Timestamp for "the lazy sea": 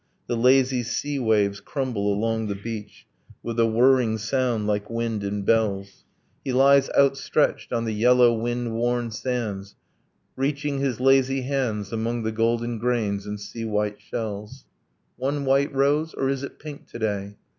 0.25-1.19